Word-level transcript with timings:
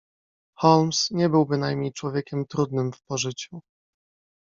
"Holmes 0.57 1.11
nie 1.11 1.29
był 1.29 1.45
bynajmniej 1.45 1.93
człowiekiem 1.93 2.45
trudnym 2.47 2.91
w 2.93 3.01
pożyciu." 3.03 3.61